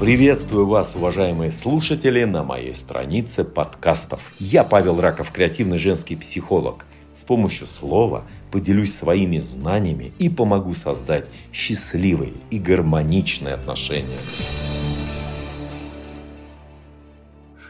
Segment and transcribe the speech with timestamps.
[0.00, 4.32] Приветствую вас, уважаемые слушатели, на моей странице подкастов.
[4.38, 6.86] Я Павел Раков, креативный женский психолог.
[7.12, 14.16] С помощью слова поделюсь своими знаниями и помогу создать счастливые и гармоничные отношения.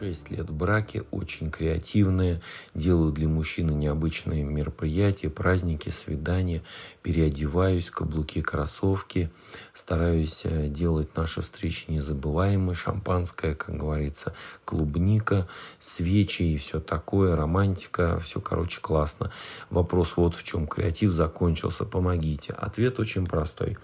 [0.01, 2.41] 6 лет в браке, очень креативные,
[2.73, 6.63] делаю для мужчины необычные мероприятия, праздники, свидания,
[7.03, 9.29] переодеваюсь, каблуки, кроссовки,
[9.75, 14.33] стараюсь э, делать наши встречи незабываемые, шампанское, как говорится,
[14.65, 15.47] клубника,
[15.79, 19.31] свечи и все такое, романтика, все, короче, классно.
[19.69, 22.53] Вопрос вот в чем креатив закончился, помогите.
[22.53, 23.77] Ответ очень простой.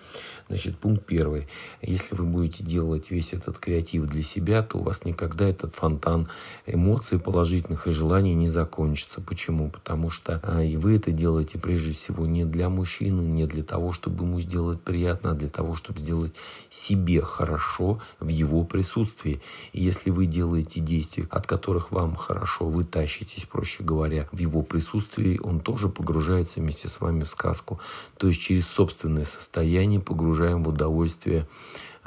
[0.49, 1.47] Значит, пункт первый.
[1.81, 5.75] Если вы будете делать весь этот креатив для себя, то у вас никогда этот
[6.07, 6.27] фонтан
[6.65, 9.21] эмоций положительных и желаний не закончится.
[9.21, 9.69] Почему?
[9.69, 13.93] Потому что а, и вы это делаете прежде всего не для мужчины, не для того,
[13.93, 16.33] чтобы ему сделать приятно, а для того, чтобы сделать
[16.69, 19.41] себе хорошо в его присутствии.
[19.73, 24.61] И если вы делаете действия, от которых вам хорошо, вы тащитесь, проще говоря, в его
[24.61, 27.79] присутствии, он тоже погружается вместе с вами в сказку.
[28.17, 31.47] То есть через собственное состояние погружаем в удовольствие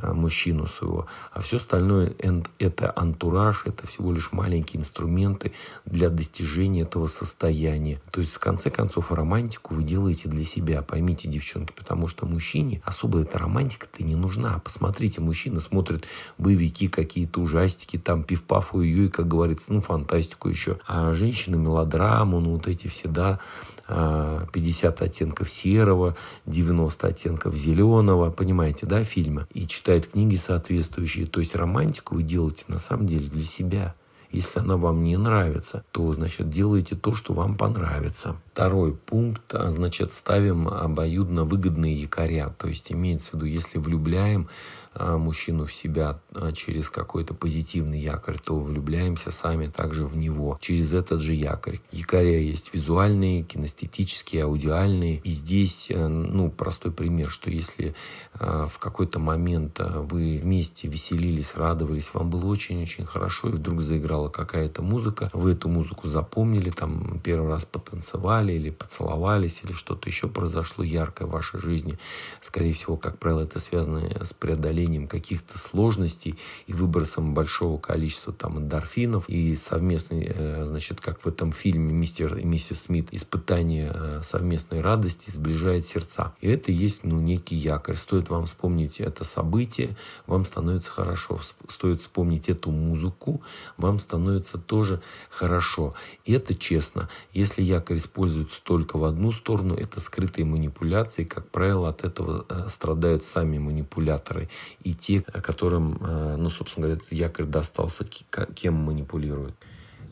[0.02, 1.06] мужчину своего.
[1.32, 2.14] А все остальное
[2.58, 5.52] это антураж, это всего лишь маленькие инструменты
[5.84, 8.00] для достижения этого состояния.
[8.10, 10.82] То есть, в конце концов, романтику вы делаете для себя.
[10.82, 14.60] Поймите, девчонки, потому что мужчине особо эта романтика-то не нужна.
[14.64, 16.06] Посмотрите, мужчина смотрит
[16.38, 20.78] боевики, какие-то ужастики, там пив-паф, ой как говорится, ну, фантастику еще.
[20.86, 23.40] А женщина мелодраму, ну, вот эти все, да,
[23.88, 31.26] 50 оттенков серого, 90 оттенков зеленого, понимаете, да, фильмы, и читает книги соответствующие.
[31.26, 33.94] То есть романтику вы делаете на самом деле для себя.
[34.30, 38.36] Если она вам не нравится, то, значит, делайте то, что вам понравится.
[38.60, 42.54] Второй пункт, а, значит, ставим обоюдно выгодные якоря.
[42.58, 44.50] То есть имеется в виду, если влюбляем
[44.92, 50.58] а, мужчину в себя а, через какой-то позитивный якорь, то влюбляемся сами также в него
[50.60, 51.80] через этот же якорь.
[51.92, 55.20] Якоря есть визуальные, кинестетические, аудиальные.
[55.24, 57.94] И здесь, э, ну, простой пример, что если
[58.34, 64.82] в какой-то момент вы вместе веселились, радовались, вам было очень-очень хорошо, и вдруг заиграла какая-то
[64.82, 70.84] музыка, вы эту музыку запомнили, там первый раз потанцевали или поцеловались, или что-то еще произошло
[70.84, 71.98] яркое в вашей жизни.
[72.40, 78.32] Скорее всего, как правило, это связано с преодолением преодолением каких-то сложностей и выбросом большого количества
[78.32, 83.92] там эндорфинов и совместный, э, значит, как в этом фильме «Мистер и миссис Смит», испытание
[83.94, 86.32] э, совместной радости сближает сердца.
[86.40, 87.96] И это есть, ну, некий якорь.
[87.96, 89.96] Стоит вам вспомнить это событие,
[90.26, 91.40] вам становится хорошо.
[91.68, 93.42] Стоит вспомнить эту музыку,
[93.76, 95.00] вам становится тоже
[95.30, 95.94] хорошо.
[96.24, 97.08] И это честно.
[97.32, 98.29] Если якорь используется
[98.62, 101.24] только в одну сторону, это скрытые манипуляции.
[101.24, 104.48] Как правило, от этого э, страдают сами манипуляторы
[104.82, 109.54] и те, которым, э, ну, собственно говоря, этот якорь достался, кем манипулируют.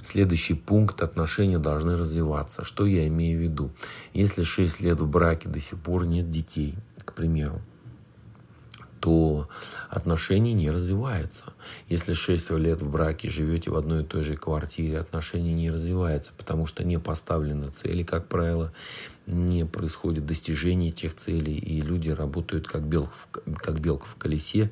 [0.03, 2.65] Следующий пункт отношения должны развиваться.
[2.65, 3.71] Что я имею в виду?
[4.15, 7.61] Если 6 лет в браке до сих пор нет детей, к примеру,
[9.01, 9.49] то
[9.89, 11.45] отношения не развиваются.
[11.89, 16.33] Если 6 лет в браке живете в одной и той же квартире, отношения не развиваются,
[16.37, 18.73] потому что не поставлены цели, как правило,
[19.27, 24.71] не происходит достижение тех целей, и люди работают как белка в, как белка в колесе,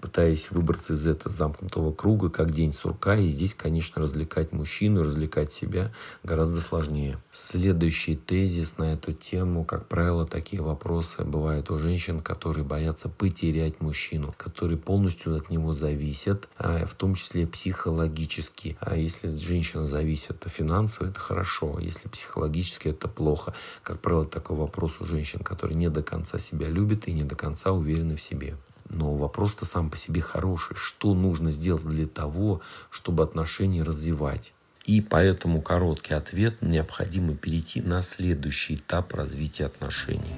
[0.00, 3.16] пытаясь выбраться из этого замкнутого круга, как день сурка.
[3.16, 7.18] И здесь, конечно, развлекать мужчину, развлекать себя гораздо сложнее.
[7.32, 13.80] Следующий тезис на эту тему, как правило, такие вопросы бывают у женщин, которые боятся потерять
[13.80, 18.76] мужчину, которые полностью от него зависят, а в том числе психологически.
[18.80, 24.56] А если женщина зависит финансово, это хорошо, а если психологически, это плохо как правило, такой
[24.56, 28.22] вопрос у женщин, которые не до конца себя любят и не до конца уверены в
[28.22, 28.56] себе.
[28.90, 30.76] Но вопрос-то сам по себе хороший.
[30.76, 34.52] Что нужно сделать для того, чтобы отношения развивать?
[34.84, 40.34] И поэтому короткий ответ– необходимо перейти на следующий этап развития отношений.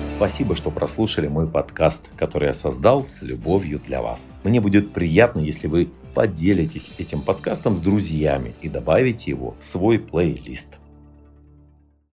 [0.00, 4.36] Спасибо, что прослушали мой подкаст, который я создал с любовью для вас.
[4.42, 9.98] Мне будет приятно, если вы поделитесь этим подкастом с друзьями и добавите его в свой
[9.98, 10.78] плейлист.